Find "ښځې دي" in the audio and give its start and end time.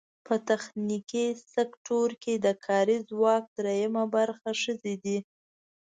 4.61-5.17